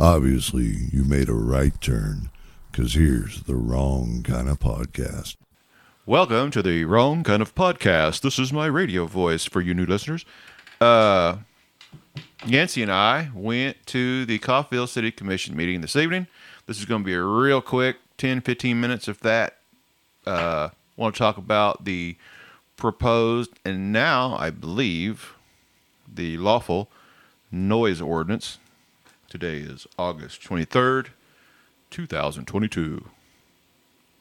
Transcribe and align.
Obviously, 0.00 0.88
you 0.90 1.04
made 1.04 1.28
a 1.28 1.34
right 1.34 1.78
turn, 1.78 2.30
because 2.72 2.94
here's 2.94 3.42
the 3.42 3.54
wrong 3.54 4.22
kind 4.22 4.48
of 4.48 4.58
podcast. 4.58 5.36
Welcome 6.06 6.50
to 6.52 6.62
the 6.62 6.86
wrong 6.86 7.22
kind 7.22 7.42
of 7.42 7.54
podcast. 7.54 8.22
This 8.22 8.38
is 8.38 8.50
my 8.50 8.64
radio 8.64 9.04
voice 9.04 9.44
for 9.44 9.60
you 9.60 9.74
new 9.74 9.84
listeners. 9.84 10.24
Uh, 10.80 11.36
and 12.50 12.90
I 12.90 13.28
went 13.34 13.84
to 13.88 14.24
the 14.24 14.38
Coffeyville 14.38 14.88
City 14.88 15.10
Commission 15.10 15.54
meeting 15.54 15.82
this 15.82 15.96
evening. 15.96 16.28
This 16.64 16.78
is 16.78 16.86
going 16.86 17.02
to 17.02 17.06
be 17.06 17.12
a 17.12 17.22
real 17.22 17.60
quick 17.60 17.98
10, 18.16 18.40
15 18.40 18.80
minutes, 18.80 19.06
if 19.06 19.20
that. 19.20 19.58
Uh, 20.26 20.70
want 20.96 21.14
to 21.14 21.18
talk 21.18 21.36
about 21.36 21.84
the 21.84 22.16
proposed 22.78 23.50
and 23.66 23.92
now, 23.92 24.34
I 24.38 24.48
believe, 24.48 25.34
the 26.10 26.38
lawful 26.38 26.88
noise 27.52 28.00
ordinance. 28.00 28.59
Today 29.30 29.58
is 29.58 29.86
August 29.96 30.42
23rd, 30.42 31.10
2022. 31.90 33.04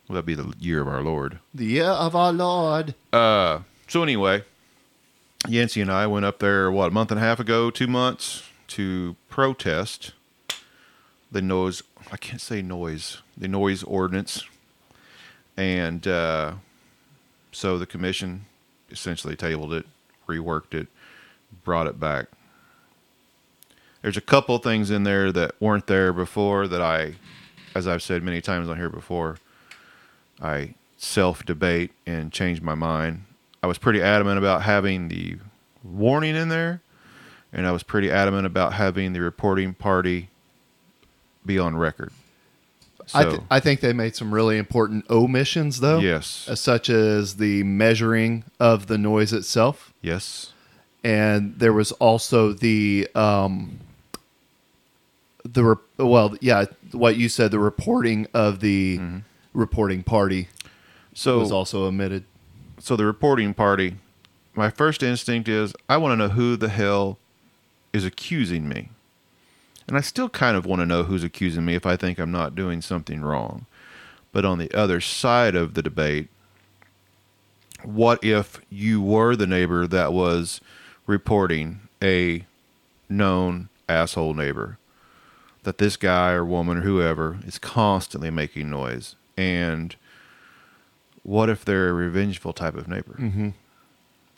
Will 0.07 0.15
that 0.15 0.23
be 0.23 0.35
the 0.35 0.53
year 0.59 0.81
of 0.81 0.87
our 0.87 1.01
Lord? 1.01 1.39
The 1.51 1.65
year 1.65 1.87
of 1.87 2.15
our 2.15 2.31
Lord. 2.31 2.93
Uh, 3.11 3.61
so 3.87 4.03
anyway, 4.03 4.43
Yancey 5.47 5.81
and 5.81 5.91
I 5.91 6.05
went 6.05 6.25
up 6.25 6.37
there 6.37 6.69
what 6.69 6.89
a 6.89 6.91
month 6.91 7.09
and 7.09 7.19
a 7.19 7.23
half 7.23 7.39
ago, 7.39 7.71
two 7.71 7.87
months 7.87 8.43
to 8.67 9.15
protest 9.29 10.11
the 11.31 11.41
noise. 11.41 11.81
I 12.11 12.17
can't 12.17 12.39
say 12.39 12.61
noise. 12.61 13.23
The 13.35 13.47
noise 13.47 13.81
ordinance, 13.81 14.43
and 15.57 16.07
uh, 16.07 16.53
so 17.51 17.79
the 17.79 17.87
commission 17.87 18.45
essentially 18.91 19.35
tabled 19.35 19.73
it, 19.73 19.87
reworked 20.27 20.75
it, 20.75 20.87
brought 21.63 21.87
it 21.87 21.99
back. 21.99 22.27
There's 24.01 24.17
a 24.17 24.21
couple 24.21 24.57
things 24.59 24.91
in 24.91 25.03
there 25.03 25.31
that 25.31 25.59
weren't 25.59 25.87
there 25.87 26.13
before 26.13 26.67
that 26.67 26.81
I, 26.81 27.15
as 27.75 27.87
I've 27.87 28.01
said 28.01 28.23
many 28.23 28.39
times 28.41 28.69
on 28.69 28.77
here 28.77 28.89
before, 28.89 29.37
I 30.41 30.75
self 30.97 31.45
debate 31.45 31.91
and 32.05 32.31
change 32.31 32.61
my 32.61 32.75
mind. 32.75 33.23
I 33.61 33.67
was 33.67 33.77
pretty 33.77 34.01
adamant 34.01 34.37
about 34.37 34.61
having 34.63 35.09
the 35.09 35.37
warning 35.83 36.35
in 36.35 36.47
there, 36.49 36.81
and 37.51 37.67
I 37.67 37.71
was 37.71 37.83
pretty 37.83 38.09
adamant 38.09 38.45
about 38.45 38.73
having 38.73 39.11
the 39.13 39.19
reporting 39.19 39.73
party 39.73 40.29
be 41.45 41.59
on 41.59 41.75
record. 41.75 42.11
So, 43.05 43.19
I, 43.19 43.23
th- 43.25 43.41
I 43.49 43.59
think 43.59 43.79
they 43.81 43.91
made 43.91 44.15
some 44.15 44.33
really 44.33 44.57
important 44.57 45.09
omissions, 45.09 45.79
though. 45.79 45.97
yes, 45.99 46.47
Such 46.53 46.89
as 46.91 47.37
the 47.37 47.63
measuring 47.63 48.43
of 48.59 48.85
the 48.87 48.97
noise 48.99 49.33
itself. 49.33 49.91
yes, 50.01 50.53
And 51.03 51.57
there 51.57 51.73
was 51.73 51.91
also 51.93 52.53
the, 52.53 53.07
um, 53.15 53.79
the, 55.43 55.63
re- 55.63 55.75
well, 55.97 56.35
yeah, 56.41 56.65
what 56.91 57.17
you 57.17 57.29
said, 57.29 57.51
the 57.51 57.59
reporting 57.59 58.27
of 58.33 58.59
the 58.59 58.97
mm-hmm. 58.97 59.19
reporting 59.53 60.03
party 60.03 60.49
so 61.13 61.39
was 61.39 61.51
also 61.51 61.85
omitted. 61.85 62.23
so 62.79 62.95
the 62.95 63.05
reporting 63.05 63.53
party. 63.53 63.95
My 64.55 64.69
first 64.69 65.03
instinct 65.03 65.47
is 65.47 65.73
I 65.87 65.97
want 65.97 66.13
to 66.13 66.15
know 66.17 66.33
who 66.33 66.55
the 66.55 66.69
hell 66.69 67.17
is 67.93 68.05
accusing 68.05 68.67
me. 68.67 68.89
And 69.87 69.97
I 69.97 70.01
still 70.01 70.29
kind 70.29 70.55
of 70.55 70.65
want 70.65 70.81
to 70.81 70.85
know 70.85 71.03
who's 71.03 71.23
accusing 71.23 71.65
me 71.65 71.75
if 71.75 71.85
I 71.85 71.95
think 71.95 72.19
I'm 72.19 72.31
not 72.31 72.55
doing 72.55 72.81
something 72.81 73.21
wrong. 73.21 73.65
But 74.31 74.45
on 74.45 74.59
the 74.59 74.71
other 74.73 75.01
side 75.01 75.55
of 75.55 75.73
the 75.73 75.81
debate, 75.81 76.29
what 77.83 78.23
if 78.23 78.61
you 78.69 79.01
were 79.01 79.35
the 79.35 79.47
neighbor 79.47 79.87
that 79.87 80.13
was 80.13 80.61
reporting 81.07 81.81
a 82.03 82.45
known 83.07 83.69
asshole 83.87 84.33
neighbor? 84.33 84.77
That 85.63 85.77
this 85.77 85.97
guy 85.97 86.31
or 86.31 86.45
woman 86.45 86.77
or 86.77 86.81
whoever 86.81 87.39
is 87.45 87.57
constantly 87.59 88.29
making 88.29 88.69
noise. 88.69 89.15
And 89.37 89.95
what 91.23 91.49
if 91.49 91.63
they're 91.65 91.89
a 91.89 91.93
revengeful 91.93 92.53
type 92.53 92.75
of 92.75 92.87
neighbor? 92.87 93.15
Mm-hmm. 93.19 93.49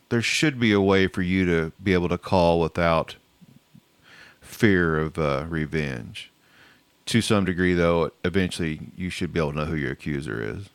there 0.08 0.22
should 0.22 0.60
be 0.60 0.72
a 0.72 0.80
way 0.80 1.06
for 1.06 1.22
you 1.22 1.46
to 1.46 1.72
be 1.82 1.94
able 1.94 2.08
to 2.08 2.18
call 2.18 2.60
without 2.60 3.16
fear 4.40 4.98
of 4.98 5.16
uh, 5.18 5.46
revenge. 5.48 6.30
To 7.06 7.20
some 7.20 7.44
degree, 7.44 7.74
though, 7.74 8.12
eventually 8.24 8.80
you 8.96 9.08
should 9.10 9.32
be 9.32 9.40
able 9.40 9.52
to 9.52 9.58
know 9.58 9.64
who 9.64 9.74
your 9.76 9.92
accuser 9.92 10.40
is. 10.42 10.68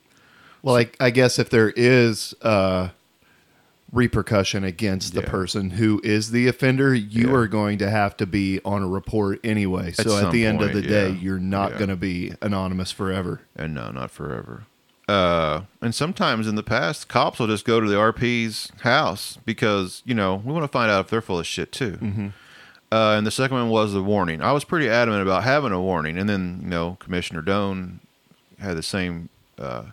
Well, 0.63 0.75
I, 0.75 0.89
I 0.99 1.09
guess 1.11 1.37
if 1.39 1.49
there 1.49 1.69
is 1.75 2.33
uh, 2.41 2.89
repercussion 3.91 4.63
against 4.63 5.13
the 5.13 5.21
Yeah. 5.21 5.29
person 5.29 5.69
who 5.71 6.01
is 6.03 6.31
the 6.31 6.47
offender, 6.47 6.93
you 6.93 7.29
Yeah. 7.29 7.33
are 7.35 7.47
going 7.47 7.77
to 7.79 7.89
have 7.89 8.17
to 8.17 8.25
be 8.25 8.59
on 8.65 8.83
a 8.83 8.87
report 8.87 9.39
anyway. 9.43 9.91
So 9.93 10.17
at 10.17 10.31
the 10.31 10.45
end 10.45 10.61
of 10.61 10.73
the 10.73 10.81
day, 10.81 11.09
yeah. 11.09 11.15
you're 11.19 11.39
not 11.39 11.77
going 11.77 11.89
to 11.89 11.95
be 11.95 12.33
anonymous 12.41 12.91
forever. 12.91 13.41
And 13.55 13.73
no, 13.73 13.89
not 13.91 14.11
forever. 14.11 14.63
Uh, 15.07 15.61
and 15.81 15.95
sometimes 15.95 16.47
in 16.47 16.55
the 16.55 16.63
past, 16.63 17.07
cops 17.07 17.39
will 17.39 17.47
just 17.47 17.63
go 17.63 17.79
to 17.79 17.87
the 17.87 17.95
RP's 17.97 18.73
house 18.81 19.37
because, 19.45 20.01
you 20.05 20.13
know, 20.13 20.35
we 20.43 20.51
want 20.51 20.65
to 20.65 20.67
find 20.67 20.91
out 20.91 21.05
if 21.05 21.09
they're 21.09 21.21
full 21.21 21.39
of 21.39 21.47
shit 21.47 21.71
too. 21.71 22.33
Uh, 22.91 23.15
and 23.17 23.25
the 23.25 23.31
second 23.31 23.55
one 23.55 23.69
was 23.69 23.93
the 23.93 24.03
warning. 24.03 24.41
I 24.41 24.51
was 24.51 24.65
pretty 24.65 24.89
adamant 24.89 25.21
about 25.21 25.43
having 25.45 25.71
a 25.71 25.79
warning. 25.81 26.17
And 26.17 26.27
then, 26.29 26.59
you 26.63 26.69
know, 26.69 26.97
Commissioner 26.99 27.41
Doan 27.41 28.01
had 28.59 28.75
the 28.75 28.83
same 28.83 29.29
uh, 29.57 29.83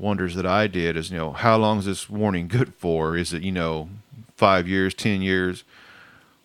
wonders 0.00 0.34
that 0.34 0.46
I 0.46 0.66
did 0.66 0.96
is, 0.96 1.10
you 1.10 1.16
know, 1.18 1.32
how 1.32 1.56
long 1.58 1.78
is 1.78 1.84
this 1.84 2.08
warning 2.08 2.48
good 2.48 2.74
for? 2.74 3.16
Is 3.16 3.32
it, 3.32 3.42
you 3.42 3.52
know, 3.52 3.88
five 4.36 4.66
years, 4.66 4.94
10 4.94 5.22
years? 5.22 5.62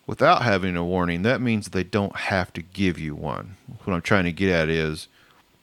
Without 0.06 0.42
having 0.42 0.76
a 0.76 0.84
warning, 0.84 1.22
that 1.22 1.40
means 1.40 1.68
they 1.68 1.82
don't 1.82 2.14
have 2.16 2.52
to 2.52 2.62
give 2.62 2.96
you 2.98 3.14
one. 3.16 3.56
What 3.84 3.92
I'm 3.94 4.02
trying 4.02 4.24
to 4.24 4.32
get 4.32 4.50
at 4.50 4.68
is 4.68 5.08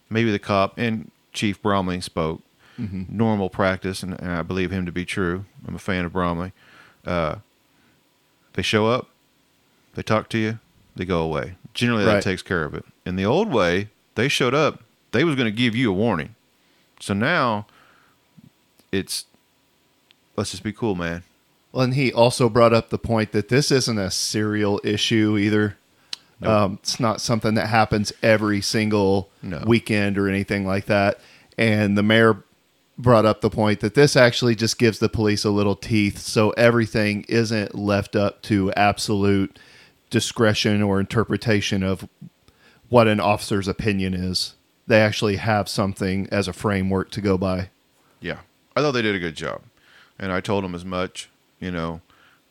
maybe 0.10 0.32
the 0.32 0.40
cop 0.40 0.78
and 0.78 1.12
Chief 1.32 1.62
Bromley 1.62 2.02
spoke 2.02 2.42
normal 3.08 3.50
practice, 3.50 4.02
and, 4.04 4.20
and 4.20 4.32
I 4.32 4.42
believe 4.42 4.72
him 4.72 4.86
to 4.88 4.92
be 4.92 5.06
true. 5.06 5.46
I'm 5.68 5.76
a 5.76 5.80
fan 5.80 6.04
of 6.06 6.12
Bromley. 6.14 6.52
Uh, 7.06 7.36
they 8.54 8.64
show 8.64 8.88
up, 8.88 9.08
they 9.96 10.02
talk 10.02 10.28
to 10.30 10.38
you, 10.40 10.60
they 10.96 11.06
go 11.06 11.22
away. 11.22 11.56
Generally, 11.74 12.06
that 12.06 12.14
Right. 12.16 12.24
takes 12.24 12.42
care 12.42 12.66
of 12.66 12.74
it. 12.74 12.84
In 13.06 13.16
the 13.16 13.26
old 13.26 13.50
way, 13.52 13.90
they 14.16 14.28
showed 14.28 14.54
up, 14.56 14.82
they 15.12 15.24
was 15.24 15.36
going 15.36 15.46
to 15.46 15.56
give 15.58 15.76
you 15.76 15.92
a 15.92 15.94
warning. 15.94 16.36
So 17.00 17.14
now, 17.14 17.68
it's 18.94 19.26
let's 20.38 20.52
just 20.52 20.64
be 20.64 20.72
cool, 20.74 20.96
man. 20.96 21.24
Well, 21.72 21.84
and 21.84 21.94
he 21.96 22.14
also 22.14 22.50
brought 22.50 22.74
up 22.74 22.90
the 22.90 22.98
point 23.00 23.32
that 23.32 23.50
this 23.50 23.72
isn't 23.72 23.98
a 23.98 24.12
serial 24.12 24.80
issue 24.84 25.38
either. 25.38 25.78
Um, 26.42 26.80
it's 26.82 27.00
not 27.00 27.22
something 27.22 27.54
that 27.54 27.68
happens 27.68 28.12
every 28.22 28.60
single 28.62 29.30
No. 29.42 29.64
weekend 29.66 30.18
or 30.18 30.28
anything 30.28 30.68
like 30.68 30.86
that. 30.88 31.20
And 31.58 31.98
the 31.98 32.04
mayor 32.04 32.44
brought 32.98 33.26
up 33.26 33.40
the 33.42 33.50
point 33.50 33.80
that 33.80 33.94
this 33.96 34.16
actually 34.18 34.54
just 34.56 34.78
gives 34.78 35.00
the 35.00 35.08
police 35.10 35.46
a 35.46 35.50
little 35.50 35.76
teeth 35.76 36.20
so 36.20 36.50
everything 36.52 37.26
isn't 37.30 37.74
left 37.76 38.16
up 38.16 38.42
to 38.44 38.72
absolute 38.74 39.58
discretion 40.10 40.82
or 40.84 41.00
interpretation 41.00 41.82
of 41.82 42.08
what 42.90 43.08
an 43.08 43.20
officer's 43.22 43.68
opinion 43.70 44.14
is. 44.14 44.54
They 44.86 45.00
actually 45.00 45.38
have 45.38 45.70
something 45.70 46.28
as 46.30 46.48
a 46.50 46.54
framework 46.54 47.10
to 47.12 47.22
go 47.22 47.38
by. 47.38 47.70
Yeah, 48.20 48.40
I 48.76 48.82
thought 48.82 48.92
they 48.92 49.02
did 49.02 49.16
a 49.16 49.20
good 49.20 49.36
job, 49.36 49.62
and 50.20 50.32
I 50.32 50.42
told 50.42 50.64
them 50.64 50.76
as 50.76 50.86
much. 50.86 51.30
You 51.60 51.72
know, 51.72 52.02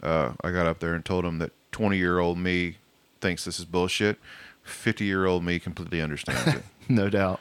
uh, 0.03 0.33
I 0.43 0.51
got 0.51 0.67
up 0.67 0.79
there 0.79 0.95
and 0.95 1.05
told 1.05 1.25
them 1.25 1.39
that 1.39 1.53
20 1.73 1.97
year 1.99 2.19
old 2.19 2.39
me 2.39 2.77
thinks 3.21 3.45
this 3.45 3.59
is 3.59 3.65
bullshit. 3.65 4.19
50 4.65 5.05
year 5.05 5.27
old 5.27 5.45
me 5.45 5.59
completely 5.59 6.01
understands 6.01 6.47
it. 6.57 6.63
No 6.89 7.09
doubt. 7.09 7.41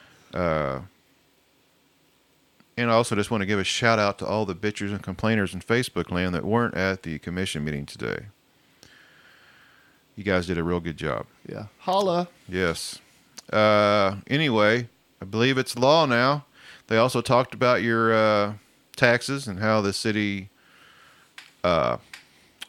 And 2.76 2.90
I 2.90 2.94
also 2.94 3.14
just 3.14 3.30
want 3.30 3.42
to 3.42 3.46
give 3.46 3.58
a 3.58 3.64
shout 3.64 3.98
out 3.98 4.18
to 4.20 4.26
all 4.26 4.46
the 4.46 4.54
bitchers 4.54 4.90
and 4.90 5.02
complainers 5.02 5.52
in 5.52 5.60
Facebook 5.60 6.10
land 6.10 6.34
that 6.34 6.44
weren't 6.44 6.74
at 6.74 7.02
the 7.02 7.18
commission 7.18 7.64
meeting 7.64 7.84
today. 7.84 8.26
You 10.16 10.24
guys 10.24 10.46
did 10.46 10.58
a 10.58 10.62
real 10.64 10.80
good 10.80 10.96
job. 10.96 11.26
Yeah. 11.46 11.66
Holla. 11.80 12.28
Yes. 12.48 12.98
Uh, 13.52 14.16
anyway, 14.26 14.88
I 15.20 15.24
believe 15.24 15.58
it's 15.58 15.76
law 15.76 16.06
now. 16.06 16.44
They 16.86 16.96
also 16.96 17.20
talked 17.20 17.54
about 17.54 17.82
your 17.82 18.14
uh, 18.14 18.52
taxes 18.96 19.46
and 19.46 19.60
how 19.60 19.80
the 19.80 19.92
city 19.92 20.50
uh, 21.64 21.98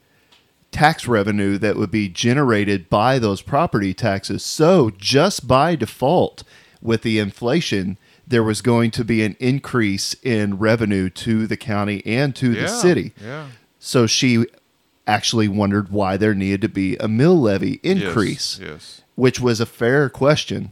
tax 0.72 1.08
revenue 1.08 1.58
that 1.58 1.76
would 1.76 1.90
be 1.92 2.08
generated 2.08 2.90
by 2.90 3.18
those 3.18 3.42
property 3.42 3.92
taxes 3.94 4.44
so 4.44 4.92
just 4.98 5.48
by 5.48 5.76
default 5.76 6.44
with 6.82 7.02
the 7.02 7.18
inflation 7.18 7.98
there 8.28 8.44
was 8.44 8.62
going 8.62 8.92
to 8.92 9.04
be 9.04 9.24
an 9.24 9.36
increase 9.40 10.14
in 10.22 10.60
revenue 10.60 11.10
to 11.10 11.48
the 11.48 11.58
county 11.58 12.06
and 12.06 12.36
to 12.36 12.54
the 12.54 12.68
city 12.68 13.14
Yeah. 13.20 13.48
so 13.80 14.06
she 14.06 14.46
actually 15.08 15.48
wondered 15.48 15.90
why 15.90 16.18
there 16.18 16.36
needed 16.36 16.62
to 16.62 16.70
be 16.70 16.96
a 16.98 17.08
mill 17.08 17.40
levy 17.42 17.80
increase, 17.82 18.60
Yes. 18.62 18.70
yes. 18.70 19.02
which 19.16 19.40
was 19.40 19.60
a 19.60 19.66
fair 19.66 20.08
question. 20.08 20.72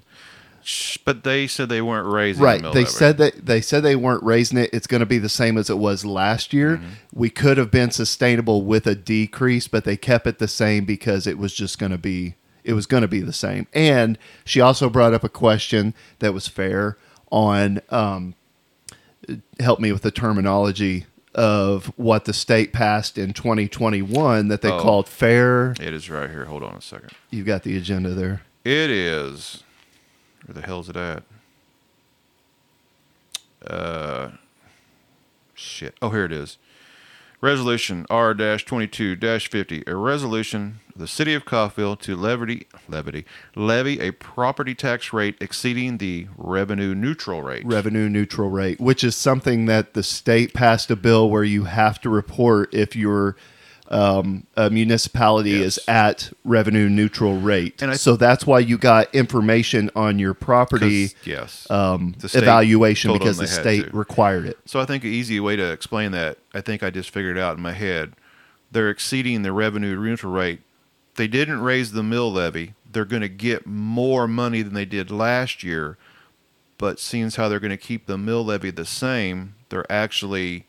Shh, 0.69 0.97
But 1.05 1.23
they 1.23 1.47
said 1.47 1.69
they 1.69 1.81
weren't 1.81 2.11
raising 2.11 2.43
it. 2.43 2.45
right. 2.45 2.61
the 2.61 2.71
They 2.71 2.83
said 2.83 3.17
that 3.19 3.45
they 3.45 3.61
said 3.61 3.83
they 3.83 3.95
weren't 3.95 4.21
raising 4.21 4.57
it. 4.57 4.69
It's 4.73 4.85
going 4.85 4.99
to 4.99 5.05
be 5.05 5.17
the 5.17 5.29
same 5.29 5.57
as 5.57 5.69
it 5.69 5.77
was 5.77 6.03
last 6.05 6.51
year. 6.51 6.75
Mm-hmm. 6.75 6.87
We 7.13 7.29
could 7.29 7.57
have 7.57 7.71
been 7.71 7.89
sustainable 7.91 8.63
with 8.63 8.85
a 8.85 8.93
decrease, 8.93 9.69
but 9.69 9.85
they 9.85 9.95
kept 9.95 10.27
it 10.27 10.39
the 10.39 10.47
same 10.49 10.83
because 10.83 11.25
it 11.25 11.37
was 11.37 11.53
just 11.53 11.79
going 11.79 11.93
to 11.93 11.97
be 11.97 12.35
it 12.65 12.73
was 12.73 12.85
going 12.85 12.99
to 12.99 13.07
be 13.07 13.21
the 13.21 13.31
same. 13.31 13.65
And 13.71 14.17
she 14.43 14.59
also 14.59 14.89
brought 14.89 15.13
up 15.13 15.23
a 15.23 15.29
question 15.29 15.93
that 16.19 16.33
was 16.33 16.49
fair 16.49 16.97
on 17.31 17.79
um, 17.89 18.35
help 19.61 19.79
me 19.79 19.93
with 19.93 20.01
the 20.01 20.11
terminology 20.11 21.05
of 21.33 21.93
what 21.95 22.25
the 22.25 22.33
state 22.33 22.73
passed 22.73 23.17
in 23.17 23.31
2021 23.31 24.49
that 24.49 24.61
they 24.61 24.69
Oh. 24.71 24.81
called 24.81 25.07
fair 25.07 25.75
It 25.79 25.93
is 25.93 26.09
right 26.09 26.29
here. 26.29 26.43
Hold 26.43 26.63
on 26.63 26.75
a 26.75 26.81
second. 26.81 27.11
You've 27.29 27.45
got 27.45 27.63
the 27.63 27.77
agenda 27.77 28.09
there. 28.09 28.41
It 28.65 28.89
is. 28.89 29.63
Where 30.45 30.53
the 30.53 30.65
hell's 30.65 30.89
it 30.89 30.97
at? 30.97 31.23
Uh, 33.65 34.29
shit. 35.53 35.95
Oh, 36.01 36.09
here 36.09 36.25
it 36.25 36.31
is. 36.31 36.57
Resolution 37.39 38.07
R 38.09 38.33
22 38.33 39.15
50. 39.15 39.83
A 39.85 39.95
resolution 39.95 40.79
of 40.95 40.99
the 40.99 41.07
City 41.07 41.35
of 41.35 41.45
Coffeyville 41.45 41.99
to 41.99 42.15
levy, 42.15 42.65
levy, 42.89 43.25
levy 43.55 43.99
a 43.99 44.11
property 44.11 44.73
tax 44.73 45.13
rate 45.13 45.37
exceeding 45.39 45.97
the 45.99 46.27
revenue 46.35 46.95
neutral 46.95 47.43
rate. 47.43 47.63
Revenue 47.63 48.09
neutral 48.09 48.49
rate, 48.49 48.79
which 48.79 49.03
is 49.03 49.15
something 49.15 49.67
that 49.67 49.93
the 49.93 50.01
state 50.01 50.55
passed 50.55 50.89
a 50.89 50.95
bill 50.95 51.29
where 51.29 51.43
you 51.43 51.65
have 51.65 52.01
to 52.01 52.09
report 52.09 52.73
if 52.73 52.95
your 52.95 53.35
um, 53.89 54.45
a 54.55 54.69
municipality 54.69 55.51
Yes. 55.51 55.77
is 55.77 55.79
at 55.87 56.31
revenue 56.43 56.89
neutral 56.89 57.37
rate. 57.39 57.81
And 57.81 57.91
I- 57.91 57.95
so 57.95 58.15
that's 58.15 58.45
why 58.45 58.59
you 58.59 58.77
got 58.77 59.13
information 59.15 59.89
on 59.95 60.19
your 60.19 60.33
property 60.33 61.11
yes. 61.23 61.65
um, 61.69 62.13
The 62.19 62.37
evaluation 62.37 63.13
because 63.13 63.37
the 63.37 63.47
state 63.47 63.89
to. 63.91 63.97
required 63.97 64.45
it. 64.45 64.57
So 64.65 64.79
I 64.79 64.85
think 64.85 65.03
an 65.03 65.09
easy 65.11 65.39
way 65.39 65.55
to 65.55 65.71
explain 65.71 66.11
that, 66.11 66.37
I 66.53 66.61
think 66.61 66.83
I 66.83 66.89
just 66.89 67.09
figured 67.09 67.37
it 67.37 67.41
out 67.41 67.55
in 67.57 67.63
my 67.63 67.73
head. 67.73 68.13
They're 68.71 68.89
exceeding 68.89 69.41
the 69.43 69.51
revenue 69.53 69.95
neutral 69.99 70.33
rate. 70.33 70.59
They 71.15 71.27
didn't 71.27 71.61
raise 71.61 71.93
the 71.93 72.03
mill 72.03 72.31
levy. 72.31 72.73
They're 72.91 73.05
going 73.05 73.21
to 73.23 73.29
get 73.29 73.65
more 73.65 74.27
money 74.27 74.61
than 74.61 74.73
they 74.73 74.85
did 74.85 75.09
last 75.09 75.63
year. 75.63 75.97
But 76.77 76.99
seeing 76.99 77.31
how 77.31 77.49
they're 77.49 77.59
going 77.59 77.71
to 77.71 77.77
keep 77.77 78.05
the 78.05 78.19
mill 78.19 78.45
levy 78.45 78.69
the 78.69 78.85
same, 78.85 79.55
they're 79.69 79.91
actually 79.91 80.66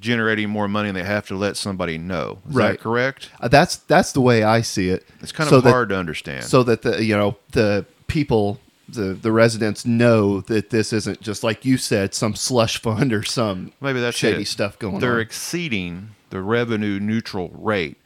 generating 0.00 0.48
more 0.48 0.66
money 0.68 0.88
and 0.88 0.96
they 0.96 1.04
have 1.04 1.26
to 1.28 1.36
let 1.36 1.56
somebody 1.56 1.98
know. 1.98 2.38
Is 2.48 2.54
Right. 2.54 2.70
that 2.72 2.80
correct? 2.80 3.30
Uh, 3.40 3.48
that's 3.48 3.76
that's 3.76 4.12
the 4.12 4.20
way 4.20 4.42
I 4.42 4.62
see 4.62 4.88
it. 4.88 5.06
It's 5.20 5.32
kind 5.32 5.48
So 5.50 5.56
of 5.58 5.64
that- 5.64 5.70
hard 5.70 5.90
to 5.90 5.96
understand. 5.96 6.44
so 6.44 6.62
that 6.64 6.82
the 6.82 7.04
you 7.04 7.16
know 7.16 7.36
the 7.52 7.84
people 8.06 8.58
the 8.88 9.12
the 9.14 9.30
residents 9.30 9.86
know 9.86 10.40
that 10.42 10.70
this 10.70 10.92
isn't 10.92 11.20
just 11.20 11.44
like 11.44 11.64
you 11.64 11.76
said 11.76 12.12
some 12.14 12.34
slush 12.34 12.80
fund 12.82 13.12
or 13.12 13.22
some 13.22 13.72
Maybe 13.80 14.00
that's 14.00 14.16
shady 14.16 14.42
it. 14.42 14.48
stuff 14.48 14.78
going 14.78 14.98
They're 14.98 15.14
on. 15.14 15.20
exceeding 15.20 16.10
the 16.30 16.40
revenue 16.42 16.98
neutral 16.98 17.50
rate. 17.54 17.96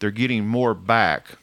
They're 0.00 0.10
getting 0.10 0.46
more 0.46 0.74
back 0.74 1.38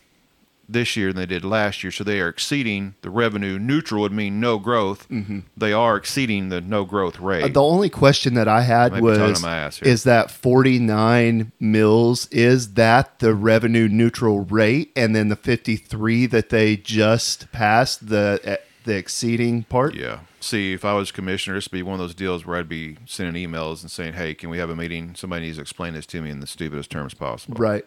this 0.72 0.96
year 0.96 1.08
than 1.08 1.18
they 1.18 1.26
did 1.26 1.44
last 1.44 1.84
year, 1.84 1.92
so 1.92 2.04
they 2.04 2.20
are 2.20 2.28
exceeding 2.28 2.96
the 3.02 3.10
revenue 3.10 3.60
neutral 3.60 4.02
would 4.02 4.12
mean 4.12 4.40
no 4.40 4.58
growth. 4.58 5.08
Mm-hmm. 5.10 5.40
They 5.56 5.74
are 5.74 5.96
exceeding 5.96 6.50
the 6.50 6.62
no 6.62 6.86
growth 6.86 7.20
rate. 7.20 7.44
Uh, 7.44 7.48
the 7.48 7.62
only 7.62 7.90
question 7.90 8.34
that 8.36 8.48
I 8.48 8.62
had 8.62 9.00
was 9.00 9.40
to 9.40 9.46
my 9.46 9.58
ass 9.58 9.78
here. 9.78 9.92
is 9.92 10.04
that 10.04 10.32
49 10.32 11.52
mills, 11.60 12.28
is 12.28 12.74
that 12.74 13.20
the 13.20 13.34
revenue 13.34 13.88
neutral 13.88 14.42
rate 14.42 14.92
and 14.96 15.16
then 15.16 15.30
the 15.30 15.36
53 15.36 16.26
that 16.28 16.50
they 16.50 16.78
just 16.78 17.52
passed 17.52 18.08
the 18.08 18.40
eh, 18.44 18.58
the 18.84 18.96
exceeding 18.96 19.64
part? 19.64 19.96
yeah. 19.96 20.20
See, 20.44 20.74
if 20.74 20.84
I 20.84 20.94
was 20.94 21.12
commissioner, 21.12 21.56
this 21.56 21.68
would 21.68 21.78
be 21.78 21.84
one 21.84 21.94
of 21.94 22.00
those 22.00 22.16
deals 22.16 22.48
where 22.48 22.58
I'd 22.58 22.68
be 22.68 22.98
sending 23.06 23.48
emails 23.48 23.84
and 23.84 23.92
saying, 23.92 24.14
"Hey, 24.14 24.34
can 24.34 24.50
we 24.50 24.58
have 24.58 24.72
a 24.72 24.76
meeting? 24.76 25.14
Somebody 25.16 25.46
needs 25.46 25.58
to 25.58 25.62
explain 25.62 25.94
this 25.94 26.08
to 26.08 26.22
me 26.22 26.32
in 26.32 26.40
the 26.40 26.48
stupidest 26.48 26.90
terms 26.90 27.14
possible." 27.14 27.58
Right. 27.60 27.86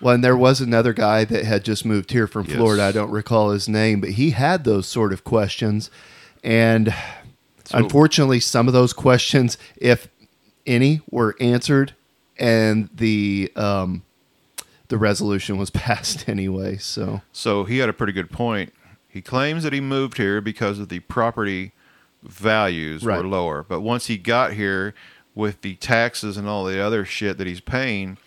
Well, 0.00 0.14
and 0.14 0.22
there 0.22 0.36
was 0.36 0.60
another 0.60 0.92
guy 0.92 1.24
that 1.24 1.44
had 1.44 1.64
just 1.64 1.84
moved 1.84 2.10
here 2.12 2.26
from 2.26 2.46
Yes. 2.46 2.56
Florida. 2.56 2.84
I 2.84 2.92
don't 2.92 3.10
recall 3.10 3.50
his 3.50 3.68
name, 3.68 4.00
but 4.00 4.10
he 4.10 4.30
had 4.30 4.64
those 4.64 4.86
sort 4.86 5.12
of 5.12 5.24
questions. 5.24 5.90
And 6.44 6.94
So- 7.64 7.78
unfortunately, 7.78 8.40
some 8.40 8.68
of 8.68 8.74
those 8.74 8.92
questions, 8.92 9.58
if 9.76 10.08
any, 10.66 11.00
were 11.10 11.34
answered, 11.40 11.94
and 12.38 12.88
the 12.94 13.50
um, 13.56 14.02
the 14.88 14.96
resolution 14.98 15.58
was 15.58 15.70
passed 15.86 16.28
anyway. 16.28 16.76
So 16.78 17.22
So 17.32 17.64
he 17.64 17.78
had 17.78 17.88
a 17.88 17.92
pretty 17.92 18.12
good 18.12 18.30
point. 18.30 18.72
He 19.08 19.20
claims 19.20 19.64
that 19.64 19.72
he 19.72 19.80
moved 19.80 20.16
here 20.18 20.40
because 20.40 20.78
of 20.78 20.88
the 20.90 21.00
property 21.00 21.72
values 22.22 23.04
Right. 23.04 23.18
were 23.18 23.26
lower. 23.28 23.64
But 23.68 23.80
once 23.80 24.06
he 24.06 24.16
got 24.16 24.52
here 24.52 24.94
with 25.34 25.60
the 25.62 25.74
taxes 25.76 26.36
and 26.36 26.48
all 26.48 26.64
the 26.64 26.80
other 26.80 27.04
shit 27.04 27.38
that 27.38 27.46
he's 27.46 27.60
paying, 27.60 28.18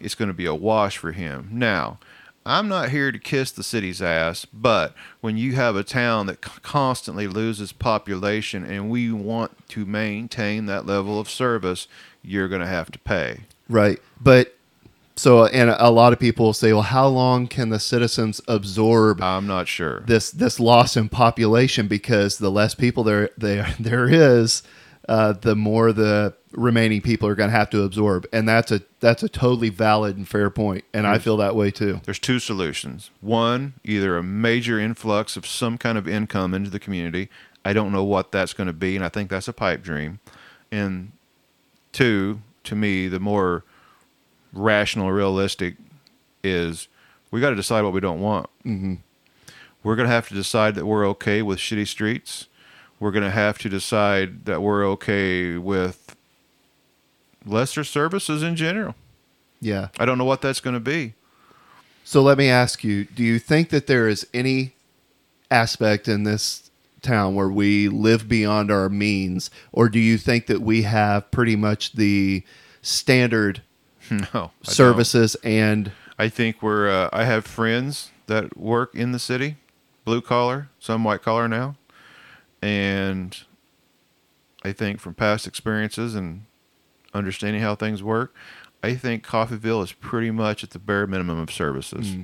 it's 0.00 0.14
going 0.14 0.28
to 0.28 0.34
be 0.34 0.46
a 0.46 0.54
wash 0.54 0.96
for 0.96 1.12
him. 1.12 1.48
Now, 1.52 1.98
I'm 2.46 2.68
not 2.68 2.88
here 2.88 3.12
to 3.12 3.18
kiss 3.18 3.50
the 3.52 3.62
city's 3.62 4.00
ass, 4.00 4.46
but 4.46 4.94
when 5.20 5.36
you 5.36 5.52
have 5.52 5.76
a 5.76 5.84
town 5.84 6.26
that 6.26 6.40
constantly 6.40 7.26
loses 7.26 7.72
population 7.72 8.64
and 8.64 8.88
we 8.88 9.12
want 9.12 9.68
to 9.68 9.84
maintain 9.84 10.66
that 10.66 10.86
level 10.86 11.20
of 11.20 11.28
service, 11.28 11.86
you're 12.22 12.48
going 12.48 12.62
to 12.62 12.66
have 12.66 12.90
to 12.92 12.98
pay. 12.98 13.40
right, 13.68 14.00
but 14.20 14.56
so 15.16 15.44
and 15.44 15.68
a 15.68 15.90
lot 15.90 16.14
of 16.14 16.18
people 16.18 16.46
will 16.46 16.52
say, 16.54 16.72
well, 16.72 16.80
how 16.80 17.06
long 17.06 17.46
can 17.46 17.68
the 17.68 17.78
citizens 17.78 18.40
absorb 18.48 19.22
I'm 19.22 19.46
not 19.46 19.68
sure. 19.68 20.00
this 20.06 20.30
this 20.30 20.58
loss 20.58 20.96
in 20.96 21.10
population 21.10 21.88
because 21.88 22.38
the 22.38 22.50
less 22.50 22.74
people 22.74 23.04
there 23.04 23.28
there 23.36 23.74
there 23.80 24.08
is, 24.08 24.62
uh, 25.08 25.32
the 25.32 25.56
more 25.56 25.92
the 25.92 26.34
remaining 26.52 27.00
people 27.00 27.28
are 27.28 27.34
going 27.34 27.50
to 27.50 27.56
have 27.56 27.70
to 27.70 27.82
absorb, 27.82 28.26
and 28.32 28.48
that's 28.48 28.70
a 28.70 28.82
that's 29.00 29.22
a 29.22 29.28
totally 29.28 29.68
valid 29.68 30.16
and 30.16 30.28
fair 30.28 30.50
point, 30.50 30.84
and 30.92 31.06
I 31.06 31.18
feel 31.18 31.36
that 31.38 31.56
way 31.56 31.70
too. 31.70 32.00
There's 32.04 32.18
two 32.18 32.38
solutions. 32.38 33.10
One, 33.20 33.74
either 33.84 34.16
a 34.16 34.22
major 34.22 34.78
influx 34.78 35.36
of 35.36 35.46
some 35.46 35.78
kind 35.78 35.96
of 35.96 36.06
income 36.08 36.54
into 36.54 36.70
the 36.70 36.78
community. 36.78 37.28
I 37.64 37.72
don't 37.72 37.92
know 37.92 38.04
what 38.04 38.32
that's 38.32 38.52
going 38.52 38.68
to 38.68 38.72
be, 38.72 38.96
and 38.96 39.04
I 39.04 39.08
think 39.08 39.30
that's 39.30 39.48
a 39.48 39.52
pipe 39.52 39.82
dream. 39.82 40.20
And 40.72 41.12
two, 41.92 42.40
to 42.64 42.74
me, 42.74 43.08
the 43.08 43.20
more 43.20 43.64
rational, 44.52 45.12
realistic 45.12 45.76
is 46.42 46.88
we 47.30 47.40
got 47.40 47.50
to 47.50 47.56
decide 47.56 47.82
what 47.82 47.92
we 47.92 48.00
don't 48.00 48.20
want. 48.20 48.48
Mm-hmm. 48.64 48.94
We're 49.82 49.96
going 49.96 50.08
to 50.08 50.14
have 50.14 50.28
to 50.28 50.34
decide 50.34 50.74
that 50.74 50.86
we're 50.86 51.06
okay 51.08 51.42
with 51.42 51.58
shitty 51.58 51.86
streets. 51.86 52.46
We're 53.00 53.10
going 53.10 53.24
to 53.24 53.30
have 53.30 53.58
to 53.58 53.68
decide 53.68 54.44
that 54.44 54.62
we're 54.62 54.86
okay 54.90 55.56
with 55.56 56.14
lesser 57.44 57.82
services 57.82 58.42
in 58.42 58.54
general. 58.56 58.94
Yeah. 59.60 59.88
I 59.98 60.04
don't 60.04 60.18
know 60.18 60.24
what 60.24 60.42
that's 60.42 60.60
going 60.60 60.74
to 60.74 60.80
be. 60.80 61.14
So 62.04 62.22
let 62.22 62.38
me 62.38 62.48
ask 62.48 62.84
you: 62.84 63.04
Do 63.04 63.22
you 63.22 63.38
think 63.38 63.70
that 63.70 63.86
there 63.86 64.08
is 64.08 64.26
any 64.34 64.72
aspect 65.50 66.08
in 66.08 66.24
this 66.24 66.70
town 67.02 67.34
where 67.34 67.48
we 67.48 67.88
live 67.88 68.28
beyond 68.28 68.70
our 68.70 68.88
means, 68.88 69.50
or 69.72 69.88
do 69.88 69.98
you 69.98 70.18
think 70.18 70.46
that 70.46 70.60
we 70.60 70.82
have 70.82 71.30
pretty 71.30 71.56
much 71.56 71.92
the 71.94 72.42
standard 72.82 73.62
No. 74.10 74.18
I 74.24 74.30
don't. 74.32 74.52
services 74.64 75.36
and 75.44 75.92
I 76.18 76.28
think 76.28 76.62
we're. 76.62 76.90
Uh, 76.90 77.08
I 77.12 77.24
have 77.24 77.46
friends 77.46 78.10
that 78.26 78.56
work 78.56 78.94
in 78.94 79.12
the 79.12 79.18
city, 79.18 79.56
blue 80.04 80.20
collar, 80.20 80.68
some 80.78 81.04
white 81.04 81.22
collar 81.22 81.46
now, 81.48 81.76
and 82.62 83.36
I 84.62 84.72
think 84.72 85.00
from 85.00 85.14
past 85.14 85.46
experiences 85.46 86.14
and 86.14 86.44
understanding 87.14 87.62
how 87.62 87.74
things 87.74 88.02
work, 88.02 88.34
I 88.82 88.94
think 88.94 89.26
Coffeyville 89.26 89.82
is 89.82 89.92
pretty 89.92 90.30
much 90.30 90.62
at 90.64 90.70
the 90.70 90.78
bare 90.78 91.06
minimum 91.06 91.38
of 91.38 91.50
services. 91.50 92.16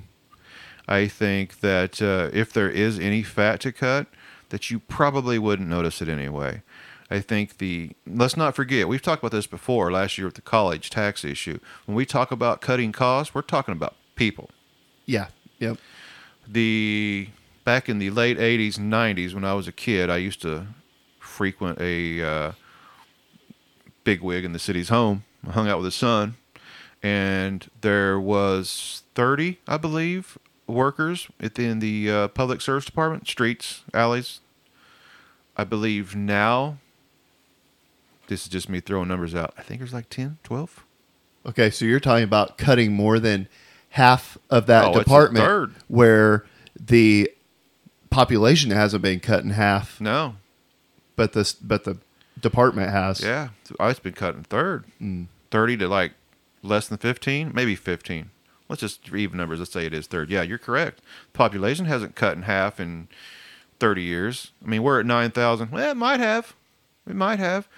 I 0.88 1.08
think 1.08 1.60
that 1.60 2.00
uh, 2.00 2.30
if 2.32 2.52
there 2.52 2.70
is 2.70 2.98
any 2.98 3.22
fat 3.22 3.60
to 3.60 3.72
cut, 3.72 4.06
that 4.50 4.70
you 4.70 4.78
probably 4.78 5.38
wouldn't 5.38 5.68
notice 5.68 6.00
it 6.00 6.08
anyway. 6.08 6.62
I 7.10 7.20
think 7.20 7.58
the 7.58 7.92
let's 8.06 8.36
not 8.36 8.54
forget 8.56 8.88
we've 8.88 9.02
talked 9.02 9.22
about 9.22 9.32
this 9.32 9.46
before 9.46 9.90
last 9.92 10.18
year 10.18 10.26
with 10.26 10.34
the 10.34 10.42
college 10.42 10.90
tax 10.90 11.24
issue. 11.24 11.58
When 11.84 11.94
we 11.96 12.04
talk 12.06 12.30
about 12.30 12.60
cutting 12.60 12.92
costs, 12.92 13.34
we're 13.34 13.42
talking 13.42 13.72
about 13.72 13.94
people. 14.16 14.50
yeah, 15.06 15.28
yep, 15.58 15.78
The 16.48 17.28
back 17.66 17.90
in 17.90 17.98
the 17.98 18.08
late 18.08 18.38
'80s 18.38 18.78
and 18.78 18.90
'90s, 18.90 19.34
when 19.34 19.44
I 19.44 19.52
was 19.52 19.68
a 19.68 19.72
kid, 19.72 20.08
I 20.08 20.16
used 20.16 20.40
to 20.42 20.68
frequent 21.18 21.78
a 21.78 22.22
uh, 22.22 22.52
bigwig 24.04 24.44
in 24.44 24.52
the 24.54 24.58
city's 24.58 24.88
home. 24.88 25.24
I 25.46 25.50
hung 25.50 25.68
out 25.68 25.76
with 25.76 25.84
his 25.84 25.94
son, 25.94 26.36
and 27.02 27.68
there 27.82 28.18
was 28.18 29.02
30, 29.14 29.58
I 29.68 29.76
believe, 29.76 30.38
workers 30.66 31.28
within 31.40 31.80
the 31.80 32.10
uh, 32.10 32.28
public 32.28 32.62
service 32.62 32.86
department, 32.86 33.28
streets, 33.28 33.82
alleys. 33.92 34.40
I 35.56 35.64
believe 35.64 36.16
now, 36.16 36.78
this 38.28 38.42
is 38.42 38.48
just 38.48 38.68
me 38.68 38.80
throwing 38.80 39.08
numbers 39.08 39.34
out. 39.34 39.54
I 39.58 39.62
think 39.62 39.80
there's 39.80 39.92
like 39.94 40.08
10, 40.08 40.38
12. 40.42 40.84
Okay, 41.46 41.70
so 41.70 41.84
you're 41.84 42.00
talking 42.00 42.24
about 42.24 42.58
cutting 42.58 42.92
more 42.92 43.18
than 43.18 43.48
half 43.90 44.36
of 44.50 44.66
that 44.66 44.86
Oh, 44.86 44.98
department 44.98 45.72
where 45.88 46.44
the 46.78 47.30
population 48.16 48.70
hasn't 48.70 49.02
been 49.02 49.20
cut 49.20 49.44
in 49.44 49.50
half, 49.50 50.00
No, 50.00 50.36
but 51.16 51.34
this 51.34 51.52
but 51.52 51.84
the 51.84 51.98
department 52.40 52.90
has. 52.90 53.20
Yeah, 53.20 53.50
it's 53.60 53.72
oh, 53.78 54.02
been 54.02 54.14
cutting 54.14 54.44
third, 54.44 54.84
mm. 55.00 55.26
thirty 55.50 55.76
to 55.76 55.86
like 55.86 56.12
less 56.62 56.88
than 56.88 56.96
fifteen, 56.96 57.52
maybe 57.54 57.76
fifteen. 57.76 58.30
Let's 58.70 58.80
just 58.80 59.12
even 59.12 59.36
numbers. 59.36 59.58
Let's 59.58 59.72
say 59.72 59.84
it 59.84 59.92
is 59.92 60.06
third. 60.06 60.30
Yeah, 60.30 60.42
you're 60.42 60.56
correct. 60.56 61.00
Population 61.34 61.84
hasn't 61.84 62.14
cut 62.14 62.36
in 62.36 62.42
half 62.44 62.80
in 62.80 63.08
thirty 63.78 64.02
years. 64.02 64.52
I 64.64 64.68
mean, 64.68 64.82
we're 64.82 65.00
at 65.00 65.06
nine 65.06 65.30
thousand. 65.30 65.70
Well, 65.70 65.90
it 65.90 65.96
might 65.96 66.20
have. 66.20 66.54
It 67.06 67.14
might 67.14 67.38
have. 67.38 67.68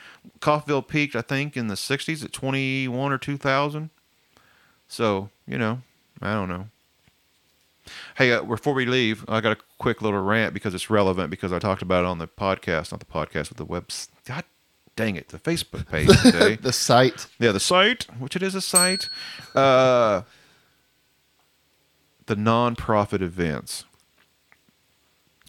Coffeyville 0.40 0.86
peaked, 0.86 1.16
I 1.16 1.20
think, 1.20 1.56
in 1.56 1.66
the 1.66 1.74
'60s 1.74 2.24
at 2.24 2.32
twenty-one 2.32 3.10
or 3.10 3.18
two 3.18 3.36
thousand. 3.36 3.90
So 4.86 5.30
you 5.48 5.58
know, 5.58 5.82
I 6.22 6.34
don't 6.34 6.48
know. 6.48 6.68
Hey, 8.16 8.32
uh, 8.32 8.42
before 8.42 8.74
we 8.74 8.86
leave, 8.86 9.24
I 9.28 9.40
got 9.40 9.56
a 9.56 9.60
quick 9.78 10.02
little 10.02 10.20
rant 10.20 10.54
because 10.54 10.74
it's 10.74 10.90
relevant 10.90 11.30
because 11.30 11.52
I 11.52 11.58
talked 11.58 11.82
about 11.82 12.04
it 12.04 12.06
on 12.06 12.18
the 12.18 12.26
podcast, 12.28 12.92
not 12.92 13.00
the 13.00 13.06
podcast, 13.06 13.48
but 13.48 13.56
the 13.56 13.64
web. 13.64 13.88
God 14.26 14.44
dang 14.96 15.16
it, 15.16 15.28
the 15.28 15.38
Facebook 15.38 15.88
page 15.88 16.08
today. 16.22 16.56
The 16.56 16.72
site. 16.72 17.26
yeah, 17.38 17.52
the 17.52 17.60
site, 17.60 18.06
which 18.18 18.34
it 18.34 18.42
is 18.42 18.54
a 18.54 18.60
site. 18.60 19.08
Uh, 19.54 20.22
the 22.26 22.36
non-profit 22.36 23.22
events. 23.22 23.84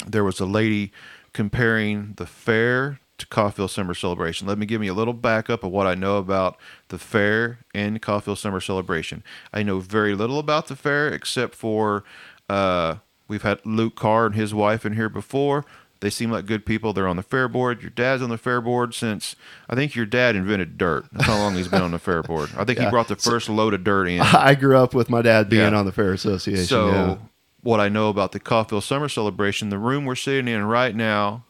There 0.08 0.24
was 0.24 0.40
a 0.40 0.46
lady 0.46 0.92
comparing 1.34 2.14
the 2.16 2.26
fair 2.26 3.00
to 3.18 3.28
Caulfield 3.28 3.70
Summer 3.70 3.94
Celebration. 3.94 4.48
Let 4.48 4.58
me 4.58 4.66
give 4.66 4.80
me 4.80 4.88
a 4.88 4.94
little 4.94 5.14
backup 5.14 5.64
of 5.64 5.72
what 5.72 5.88
I 5.88 5.94
know 5.94 6.18
about 6.18 6.58
the 6.88 6.98
fair 6.98 7.60
and 7.74 8.02
Caulfield 8.02 8.40
Summer 8.40 8.62
Celebration. 8.62 9.24
I 9.54 9.62
know 9.62 9.80
very 9.80 10.16
little 10.16 10.40
about 10.40 10.68
the 10.68 10.76
fair 10.76 11.10
except 11.10 11.54
for 11.54 12.04
uh, 12.50 12.96
we've 13.28 13.44
had 13.44 13.60
Luke 13.66 13.96
Carr 13.96 14.26
and 14.28 14.36
his 14.36 14.54
wife 14.54 14.86
in 14.86 14.94
here 14.94 15.10
before. 15.10 15.66
They 16.02 16.10
seem 16.10 16.32
like 16.32 16.46
good 16.46 16.66
people. 16.66 16.94
They're 16.94 17.08
on 17.10 17.18
the 17.18 17.24
fair 17.24 17.50
board. 17.50 17.82
Your 17.82 17.90
dad's 17.90 18.22
on 18.24 18.30
the 18.30 18.38
fair 18.38 18.62
board 18.62 18.94
since 18.94 19.36
I 19.70 19.76
think 19.76 19.96
your 19.96 20.06
dad 20.06 20.34
invented 20.36 20.78
dirt. 20.78 21.06
That's 21.12 21.26
how 21.26 21.38
long 21.38 21.56
he's 21.56 21.68
been 21.68 21.82
on 21.82 21.92
the 21.92 22.00
fair 22.00 22.24
board. 22.24 22.50
I 22.58 22.64
think 22.64 22.80
he 22.80 22.90
brought 22.90 23.10
the 23.10 23.18
first 23.18 23.50
load 23.50 23.74
of 23.74 23.84
dirt 23.84 24.08
in. 24.08 24.22
I 24.22 24.56
grew 24.56 24.78
up 24.78 24.94
with 24.94 25.10
my 25.10 25.22
dad 25.22 25.50
being 25.50 25.72
Yeah. 25.74 25.78
on 25.78 25.86
the 25.86 25.92
Fair 25.92 26.14
Association. 26.14 26.64
So, 26.64 26.88
yeah. 26.88 27.18
what 27.62 27.82
I 27.82 27.90
know 27.90 28.08
about 28.08 28.32
the 28.32 28.40
Caulfield 28.40 28.86
Summer 28.86 29.10
Celebration, 29.10 29.68
the 29.70 29.78
room 29.78 30.06
we're 30.06 30.16
sitting 30.16 30.48
in 30.48 30.64
right 30.64 30.96
now, 30.96 31.44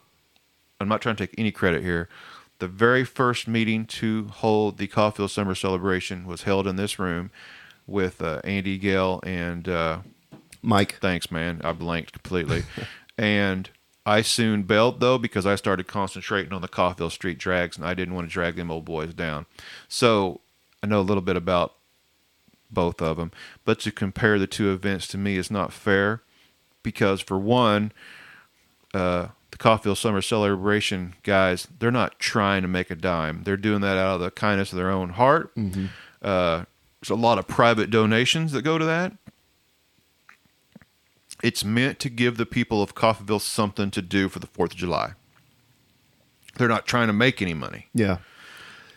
I'm 0.81 0.87
not 0.87 1.01
trying 1.03 1.15
to 1.17 1.27
take 1.27 1.35
any 1.37 1.51
credit 1.51 1.83
here. 1.83 2.09
The 2.57 2.67
very 2.67 3.03
first 3.05 3.47
meeting 3.47 3.85
to 3.85 4.29
hold 4.29 4.79
the 4.79 4.87
Caulfield 4.87 5.29
Summer 5.29 5.53
Celebration 5.53 6.25
was 6.25 6.41
held 6.43 6.65
in 6.65 6.75
this 6.75 6.97
room 6.97 7.29
with 7.85 8.19
uh, 8.19 8.41
Andy 8.43 8.79
Gale 8.79 9.19
and 9.23 9.69
uh, 9.69 9.99
Mike. 10.61 10.95
thanks, 10.99 11.31
man. 11.31 11.61
I 11.63 11.71
blanked 11.73 12.13
completely. 12.13 12.63
and 13.17 13.69
I 14.05 14.21
soon 14.21 14.63
bailed 14.63 14.99
though 14.99 15.17
because 15.17 15.45
I 15.45 15.55
started 15.55 15.87
concentrating 15.87 16.53
on 16.53 16.61
the 16.61 16.67
Caulfield 16.67 17.11
Street 17.11 17.37
drags 17.37 17.77
and 17.77 17.85
I 17.85 17.93
didn't 17.93 18.15
want 18.15 18.27
to 18.27 18.33
drag 18.33 18.55
them 18.55 18.71
old 18.71 18.85
boys 18.85 19.13
down. 19.13 19.45
So 19.87 20.41
I 20.81 20.87
know 20.87 20.99
a 20.99 21.01
little 21.01 21.21
bit 21.21 21.35
about 21.35 21.75
both 22.71 23.01
of 23.01 23.17
them, 23.17 23.31
but 23.65 23.79
to 23.81 23.91
compare 23.91 24.39
the 24.39 24.47
two 24.47 24.71
events 24.71 25.07
to 25.09 25.17
me 25.17 25.37
is 25.37 25.51
not 25.51 25.73
fair 25.73 26.21
because 26.83 27.21
for 27.21 27.37
one, 27.37 27.91
uh, 28.93 29.27
the 29.51 29.57
Caulfield 29.57 29.97
Summer 29.97 30.21
Celebration 30.21 31.15
guys, 31.23 31.67
they're 31.79 31.91
not 31.91 32.19
trying 32.19 32.61
to 32.61 32.67
make 32.67 32.89
a 32.91 32.95
dime. 32.95 33.43
They're 33.43 33.57
doing 33.57 33.81
that 33.81 33.97
out 33.97 34.15
of 34.15 34.21
the 34.21 34.31
kindness 34.31 34.71
of 34.71 34.77
their 34.77 34.91
own 34.91 35.09
heart. 35.09 35.51
Uh, 36.21 36.65
there's 37.01 37.09
a 37.09 37.15
lot 37.15 37.37
of 37.39 37.47
private 37.47 37.89
donations 37.89 38.51
that 38.51 38.61
go 38.61 38.77
to 38.77 38.85
that. 38.85 39.13
It's 41.41 41.63
meant 41.63 41.99
to 41.99 42.09
give 42.09 42.37
the 42.37 42.45
people 42.45 42.81
of 42.81 42.95
Coffeyville 42.95 43.41
something 43.41 43.91
to 43.91 44.01
do 44.01 44.27
for 44.29 44.39
the 44.39 44.47
4th 44.47 44.71
of 44.71 44.75
July. 44.75 45.13
They're 46.57 46.67
not 46.67 46.85
trying 46.85 47.07
to 47.07 47.13
make 47.13 47.41
any 47.41 47.53
money. 47.53 47.87
Yeah. 47.93 48.17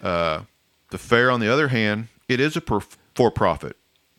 Uh, 0.03 0.43
the 0.91 0.99
fair, 0.99 1.31
on 1.31 1.39
the 1.41 1.49
other 1.53 1.69
hand, 1.69 2.09
it 2.29 2.41
is 2.41 2.57
a 2.57 2.61
per- 2.61 2.81
for 3.15 3.31
profit. 3.31 3.77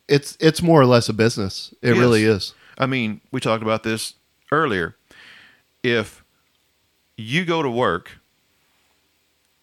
It's 0.08 0.36
it's 0.40 0.62
more 0.62 0.80
or 0.80 0.86
less 0.86 1.08
a 1.08 1.12
business. 1.12 1.74
It 1.82 1.90
Yes. 1.90 1.98
really 1.98 2.24
is. 2.24 2.54
I 2.78 2.86
mean, 2.86 3.20
we 3.30 3.40
talked 3.40 3.62
about 3.62 3.82
this 3.82 4.14
earlier. 4.50 4.96
If 5.82 6.22
you 7.16 7.44
go 7.44 7.62
to 7.62 7.70
work 7.70 8.18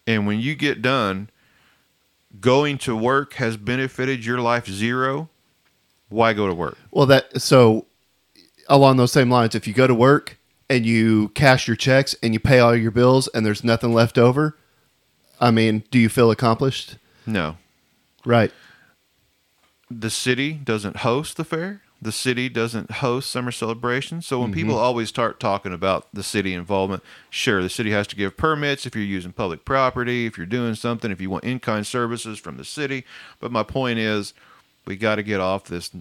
and 0.08 0.25
when 0.27 0.39
you 0.39 0.56
get 0.56 0.82
done, 0.82 1.30
going 2.39 2.77
to 2.80 2.96
work 2.96 3.34
has 3.34 3.58
benefited 3.58 4.25
your 4.25 4.39
life 4.39 4.68
zero, 4.68 5.30
why 6.10 6.34
go 6.34 6.48
to 6.48 6.53
work? 6.53 6.77
Well, 6.91 7.06
that 7.08 7.41
so 7.41 7.86
along 8.72 8.98
those 8.98 9.12
same 9.12 9.30
lines, 9.30 9.54
if 9.54 9.68
you 9.68 9.74
go 9.74 9.86
to 9.86 9.94
work 9.94 10.38
and 10.68 10.86
you 10.86 11.30
cash 11.30 11.68
your 11.68 11.75
checks 11.75 12.16
and 12.24 12.34
you 12.34 12.40
pay 12.40 12.58
all 12.58 12.75
your 12.75 12.90
bills 12.90 13.28
and 13.28 13.46
there's 13.46 13.63
nothing 13.63 13.94
left 13.94 14.18
over, 14.18 14.58
I 15.40 15.51
mean, 15.51 15.84
do 15.92 16.00
you 16.00 16.10
feel 16.10 16.32
accomplished? 16.32 16.98
No. 17.28 17.58
Right. 18.25 18.51
the 20.00 20.10
city 20.10 20.54
doesn't 20.54 20.98
host 20.98 21.38
the 21.38 21.44
fair. 21.44 21.82
The 22.01 22.12
city 22.12 22.50
doesn't 22.50 22.92
host 22.92 23.30
summer 23.30 23.51
celebrations. 23.51 24.25
So 24.25 24.40
when 24.40 24.50
mm-hmm. 24.51 24.56
people 24.56 24.78
always 24.78 25.10
start 25.10 25.40
talking 25.40 25.72
about 25.74 26.08
the 26.13 26.24
city 26.24 26.54
involvement, 26.54 27.04
sure, 27.30 27.62
the 27.62 27.70
city 27.70 27.92
has 27.92 28.08
to 28.08 28.16
give 28.16 28.38
permits 28.38 28.86
if 28.86 28.96
you're 28.96 29.04
using 29.04 29.34
public 29.34 29.66
property, 29.66 30.25
if 30.25 30.36
you're 30.38 30.48
doing 30.48 30.74
something, 30.74 31.12
if 31.12 31.22
you 31.22 31.30
want 31.30 31.44
in-kind 31.44 31.86
services 31.86 32.40
from 32.40 32.58
the 32.58 32.66
city. 32.66 33.06
But 33.40 33.51
my 33.51 33.62
point 33.62 34.00
is, 34.00 34.34
we 34.86 34.96
got 34.96 35.16
to 35.16 35.24
get 35.24 35.40
off 35.40 35.66
this 35.66 35.92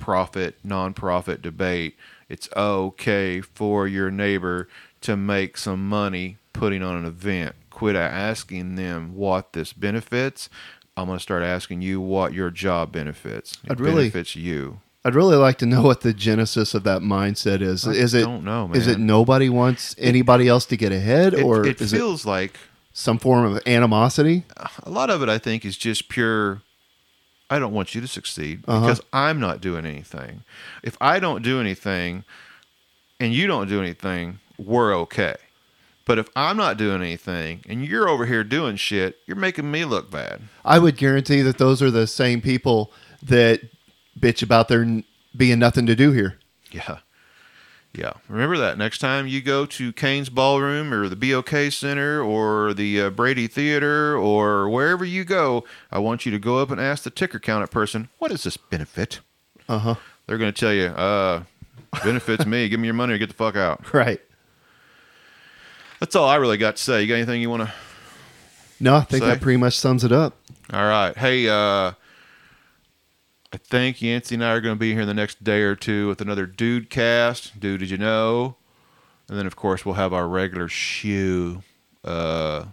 profit 0.00 0.56
non-profit 0.64 1.42
debate. 1.42 1.96
It's 2.28 2.48
okay 2.56 3.40
for 3.40 3.86
your 3.86 4.10
neighbor 4.10 4.66
to 5.02 5.16
make 5.16 5.56
some 5.56 5.88
money 5.88 6.38
putting 6.52 6.82
on 6.82 6.96
an 6.96 7.04
event. 7.04 7.54
Quit 7.70 7.94
asking 7.94 8.74
them 8.76 9.14
what 9.14 9.52
this 9.52 9.72
benefits. 9.72 10.48
I'm 10.96 11.06
going 11.06 11.18
to 11.18 11.22
start 11.22 11.42
asking 11.42 11.82
you 11.82 12.00
what 12.00 12.32
your 12.32 12.50
job 12.50 12.92
benefits. 12.92 13.58
It 13.64 13.72
I'd 13.72 13.80
really- 13.80 14.08
benefits 14.10 14.34
you. 14.34 14.80
I'd 15.02 15.14
really 15.14 15.36
like 15.36 15.56
to 15.58 15.66
know 15.66 15.80
what 15.80 16.02
the 16.02 16.12
genesis 16.12 16.74
of 16.74 16.82
that 16.84 17.00
mindset 17.00 17.62
is. 17.62 17.86
I 17.88 17.92
is 17.92 18.12
it 18.12 18.20
don't 18.20 18.44
know, 18.44 18.70
is 18.74 18.86
it 18.86 18.98
nobody 18.98 19.48
wants 19.48 19.94
anybody 19.98 20.46
else 20.46 20.66
to 20.66 20.76
get 20.76 20.92
ahead, 20.92 21.32
It, 21.32 21.42
or 21.42 21.66
it 21.66 21.78
feels 21.78 22.26
like 22.26 22.58
some 22.92 23.16
form 23.18 23.46
of 23.50 23.62
animosity? 23.66 24.44
a 24.82 24.90
lot 24.90 25.08
of 25.08 25.22
it, 25.22 25.30
I 25.30 25.38
think, 25.38 25.64
is 25.64 25.78
just 25.78 26.10
pure 26.10 26.60
I 27.50 27.58
don't 27.58 27.72
want 27.74 27.94
you 27.94 28.00
to 28.00 28.06
succeed 28.08 28.62
Uh-huh. 28.68 28.80
because 28.86 29.00
I'm 29.12 29.40
not 29.40 29.60
doing 29.60 29.84
anything. 29.84 30.44
If 30.82 30.96
I 31.00 31.18
don't 31.18 31.42
do 31.42 31.60
anything 31.60 32.24
and 33.18 33.34
you 33.34 33.46
don't 33.46 33.68
do 33.68 33.80
anything, 33.80 34.38
we're 34.56 34.94
okay. 34.98 35.34
But 36.06 36.18
if 36.18 36.28
I'm 36.34 36.56
not 36.56 36.76
doing 36.76 37.02
anything 37.02 37.62
and 37.68 37.84
you're 37.84 38.08
over 38.08 38.26
here 38.26 38.42
doing 38.44 38.76
shit, 38.76 39.18
you're 39.26 39.36
making 39.36 39.70
me 39.70 39.84
look 39.84 40.10
bad. 40.10 40.42
I 40.64 40.78
would 40.78 40.96
guarantee 40.96 41.42
that 41.42 41.58
those 41.58 41.82
are 41.82 41.90
the 41.90 42.06
same 42.06 42.40
people 42.40 42.92
that 43.22 43.60
bitch 44.18 44.42
about 44.42 44.68
there 44.68 45.02
being 45.36 45.58
nothing 45.58 45.86
to 45.86 45.94
do 45.94 46.12
here. 46.12 46.38
Yeah. 46.72 46.98
Yeah. 47.92 48.12
Remember 48.28 48.56
that 48.58 48.78
next 48.78 48.98
time 48.98 49.26
you 49.26 49.42
go 49.42 49.66
to 49.66 49.92
Cain's 49.92 50.28
Ballroom 50.28 50.94
or 50.94 51.08
the 51.08 51.16
BOK 51.16 51.72
Center 51.72 52.22
or 52.22 52.72
the 52.72 53.02
uh, 53.02 53.10
Brady 53.10 53.48
Theater 53.48 54.16
or 54.16 54.68
wherever 54.68 55.04
you 55.04 55.24
go, 55.24 55.64
I 55.90 55.98
want 55.98 56.24
you 56.24 56.30
to 56.32 56.38
go 56.38 56.58
up 56.58 56.70
and 56.70 56.80
ask 56.80 57.02
the 57.02 57.10
ticker 57.10 57.40
counter 57.40 57.66
person, 57.66 58.08
what 58.18 58.30
is 58.30 58.44
this 58.44 58.56
benefit? 58.56 59.20
Uh 59.68 59.78
huh. 59.78 59.94
They're 60.26 60.38
going 60.38 60.52
to 60.52 60.58
tell 60.60 60.72
you, 60.72 60.86
uh, 60.86 61.42
benefits 62.04 62.46
me. 62.46 62.68
Give 62.68 62.78
me 62.78 62.86
your 62.86 62.94
money 62.94 63.14
or 63.14 63.18
get 63.18 63.28
the 63.28 63.34
fuck 63.34 63.56
out. 63.56 63.84
Right. 63.92 64.20
That's 65.98 66.16
all 66.16 66.26
I 66.28 66.36
really 66.36 66.56
got 66.56 66.76
to 66.76 66.82
say. 66.82 67.02
You 67.02 67.08
got 67.08 67.16
anything 67.16 67.42
you 67.42 67.50
want 67.50 67.64
to? 67.68 67.72
No, 68.80 68.96
I 68.96 69.00
think 69.02 69.22
Say. 69.22 69.28
that 69.28 69.42
pretty 69.42 69.58
much 69.58 69.76
sums 69.78 70.02
it 70.02 70.12
up. 70.12 70.34
All 70.72 70.86
right. 70.86 71.14
Hey, 71.14 71.46
uh, 71.46 71.92
I 73.52 73.56
think 73.56 74.00
Yancey 74.00 74.36
and 74.36 74.44
I 74.44 74.52
are 74.52 74.60
going 74.60 74.76
to 74.76 74.78
be 74.78 74.92
here 74.92 75.02
in 75.02 75.08
the 75.08 75.14
next 75.14 75.42
day 75.42 75.62
or 75.62 75.74
two 75.74 76.06
with 76.08 76.20
another 76.20 76.46
Dude 76.46 76.88
cast. 76.88 77.58
Dude, 77.58 77.80
did 77.80 77.90
you 77.90 77.98
know? 77.98 78.56
And 79.28 79.38
then, 79.38 79.46
of 79.46 79.56
course, 79.56 79.84
we'll 79.84 79.96
have 79.96 80.12
our 80.12 80.28
regular 80.28 80.68
shoe 80.68 81.62
uh, 82.04 82.66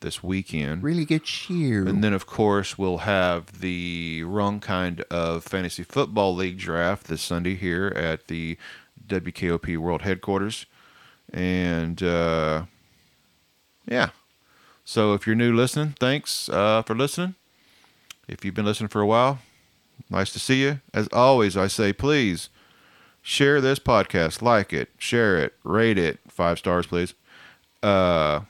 this 0.00 0.22
weekend. 0.22 0.82
Really 0.82 1.04
good 1.04 1.24
cheer. 1.24 1.86
And 1.86 2.02
then, 2.02 2.12
of 2.12 2.26
course, 2.26 2.76
we'll 2.76 2.98
have 2.98 3.60
the 3.60 4.24
wrong 4.24 4.58
kind 4.58 5.02
of 5.10 5.44
fantasy 5.44 5.84
football 5.84 6.34
league 6.34 6.58
draft 6.58 7.06
this 7.06 7.22
Sunday 7.22 7.54
here 7.54 7.92
at 7.94 8.26
the 8.26 8.56
WKOP 9.06 9.76
World 9.78 10.02
Headquarters. 10.02 10.66
And 11.32 12.02
uh, 12.02 12.64
yeah. 13.86 14.10
So 14.84 15.14
if 15.14 15.26
you're 15.26 15.36
new 15.36 15.54
listening, 15.54 15.94
thanks 16.00 16.48
uh, 16.48 16.82
for 16.82 16.96
listening. 16.96 17.36
If 18.26 18.44
you've 18.44 18.54
been 18.54 18.64
listening 18.64 18.88
for 18.88 19.00
a 19.00 19.06
while, 19.06 19.38
nice 20.10 20.32
to 20.32 20.38
see 20.38 20.62
you. 20.62 20.80
As 20.92 21.08
always, 21.12 21.56
I 21.56 21.68
say 21.68 21.92
please 21.92 22.50
share 23.22 23.60
this 23.60 23.78
podcast, 23.78 24.42
like 24.42 24.72
it, 24.72 24.90
share 24.98 25.38
it, 25.38 25.54
rate 25.64 25.98
it, 25.98 26.18
five 26.28 26.58
stars, 26.58 26.86
please. 26.86 27.14
Uh, 27.82 28.40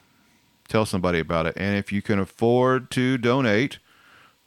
tell 0.67 0.85
somebody 0.85 1.19
about 1.19 1.45
it. 1.45 1.53
And 1.57 1.77
if 1.77 1.91
you 1.91 2.01
can 2.01 2.19
afford 2.19 2.89
to 2.91 3.17
donate, 3.17 3.79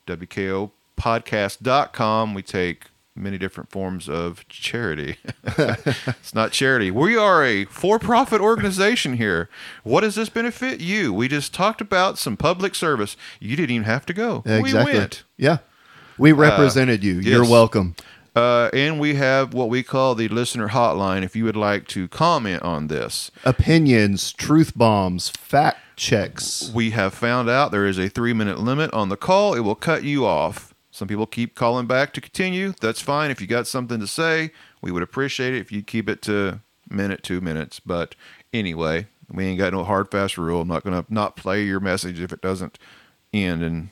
WKOpodcast.com, 0.06 2.34
we 2.34 2.42
take 2.42 2.84
many 3.16 3.38
different 3.38 3.70
forms 3.70 4.08
of 4.08 4.46
charity. 4.48 5.18
it's 5.44 6.34
not 6.34 6.52
charity. 6.52 6.90
We 6.90 7.16
are 7.16 7.44
a 7.44 7.64
for 7.66 7.98
profit 7.98 8.40
organization 8.40 9.16
here. 9.16 9.48
What 9.84 10.00
does 10.00 10.16
this 10.16 10.28
benefit 10.28 10.80
you? 10.80 11.12
We 11.12 11.28
just 11.28 11.54
talked 11.54 11.80
about 11.80 12.18
some 12.18 12.36
public 12.36 12.74
service. 12.74 13.16
You 13.38 13.56
didn't 13.56 13.70
even 13.70 13.84
have 13.84 14.04
to 14.06 14.12
go. 14.12 14.42
exactly. 14.44 14.92
We 14.92 14.98
went. 14.98 15.24
Yeah. 15.36 15.58
We 16.18 16.32
represented 16.32 17.02
you. 17.02 17.14
You're 17.20 17.48
welcome. 17.48 17.96
Uh, 18.36 18.68
and 18.72 18.98
we 18.98 19.14
have 19.14 19.54
what 19.54 19.68
we 19.68 19.82
call 19.82 20.14
the 20.14 20.28
listener 20.28 20.68
hotline 20.68 21.22
if 21.22 21.36
you 21.36 21.44
would 21.44 21.56
like 21.56 21.86
to 21.86 22.08
comment 22.08 22.62
on 22.62 22.88
this. 22.88 23.30
Opinions, 23.44 24.32
truth 24.32 24.76
bombs, 24.76 25.28
fact 25.28 25.78
checks. 25.96 26.70
We 26.74 26.90
have 26.90 27.14
found 27.14 27.48
out 27.48 27.70
there 27.70 27.86
is 27.86 27.98
a 27.98 28.08
three 28.08 28.32
minute 28.32 28.58
limit 28.58 28.92
on 28.92 29.08
the 29.08 29.16
call. 29.16 29.54
It 29.54 29.60
will 29.60 29.76
cut 29.76 30.02
you 30.02 30.26
off. 30.26 30.74
Some 30.90 31.06
people 31.06 31.26
keep 31.26 31.54
calling 31.54 31.86
back 31.86 32.12
to 32.14 32.20
continue. 32.20 32.72
That's 32.80 33.00
fine. 33.00 33.30
If 33.30 33.40
you 33.40 33.46
got 33.46 33.66
something 33.66 34.00
to 34.00 34.06
say, 34.06 34.50
we 34.80 34.90
would 34.90 35.02
appreciate 35.02 35.54
it 35.54 35.58
if 35.58 35.70
you 35.70 35.82
keep 35.82 36.08
it 36.08 36.22
to 36.22 36.60
minute, 36.88 37.22
two 37.22 37.40
minutes. 37.40 37.80
But 37.80 38.16
anyway, 38.52 39.06
we 39.28 39.46
ain't 39.46 39.58
got 39.58 39.72
no 39.72 39.84
hard 39.84 40.10
fast 40.10 40.38
rule. 40.38 40.62
I'm 40.62 40.68
not 40.68 40.84
gonna 40.84 41.04
not 41.08 41.36
play 41.36 41.64
your 41.64 41.80
message 41.80 42.20
if 42.20 42.32
it 42.32 42.40
doesn't 42.40 42.78
end 43.32 43.62
in 43.62 43.90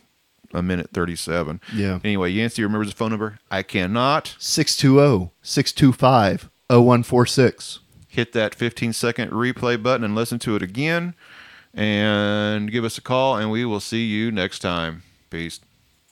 a 0.53 0.63
minute 0.63 0.91
thirty 0.93 1.17
seven. 1.17 1.61
Yeah. 1.75 1.99
Anyway, 2.05 2.31
Yancey 2.31 2.63
remembers 2.63 2.89
the 2.91 2.97
phone 2.97 3.11
number. 3.11 3.39
I 3.51 3.63
cannot 3.63 4.35
620 4.39 5.31
625 5.43 6.51
0146. 6.69 7.81
hit 8.09 8.33
that 8.33 8.55
15 8.55 8.93
second 8.93 9.31
replay 9.31 9.83
button 9.83 10.05
and 10.05 10.15
listen 10.15 10.39
to 10.41 10.55
it 10.57 10.63
again 10.63 11.15
and 11.75 12.71
give 12.71 12.85
us 12.85 12.99
a 12.99 13.01
call 13.03 13.37
and 13.37 13.51
we 13.51 13.65
will 13.65 13.81
see 13.81 14.05
you 14.05 14.31
next 14.31 14.59
time 14.59 15.03
peace 15.31 15.61